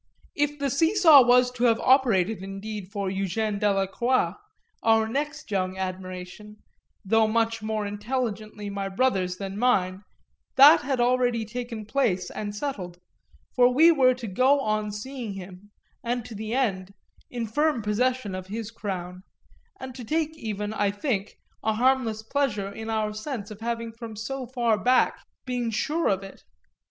If 0.35 0.57
the 0.57 0.71
see 0.71 0.95
saw 0.95 1.21
was 1.21 1.51
to 1.51 1.65
have 1.65 1.79
operated 1.79 2.41
indeed 2.41 2.87
for 2.91 3.09
Eugène 3.09 3.59
Delacroix, 3.59 4.33
our 4.81 5.07
next 5.07 5.51
young 5.51 5.77
admiration, 5.77 6.55
though 7.05 7.27
much 7.27 7.61
more 7.61 7.85
intelligently 7.85 8.67
my 8.71 8.89
brother's 8.89 9.37
than 9.37 9.59
mine, 9.59 10.01
that 10.55 10.81
had 10.81 10.99
already 10.99 11.45
taken 11.45 11.85
place 11.85 12.31
and 12.31 12.55
settled, 12.55 12.97
for 13.55 13.71
we 13.71 13.91
were 13.91 14.15
to 14.15 14.25
go 14.25 14.59
on 14.61 14.91
seeing 14.91 15.33
him, 15.35 15.69
and 16.03 16.25
to 16.25 16.33
the 16.33 16.55
end, 16.55 16.95
in 17.29 17.45
firm 17.45 17.83
possession 17.83 18.33
of 18.33 18.47
his 18.47 18.71
crown, 18.71 19.21
and 19.79 19.93
to 19.93 20.03
take 20.03 20.35
even, 20.35 20.73
I 20.73 20.89
think, 20.89 21.37
a 21.61 21.73
harmless 21.73 22.23
pleasure 22.23 22.71
in 22.71 22.89
our 22.89 23.13
sense 23.13 23.51
of 23.51 23.61
having 23.61 23.91
from 23.93 24.15
so 24.15 24.47
far 24.47 24.79
back 24.79 25.19
been 25.45 25.69
sure 25.69 26.07
of 26.07 26.23
it. 26.23 26.43